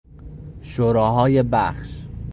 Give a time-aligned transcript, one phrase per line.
[0.61, 2.05] شوراهای بخش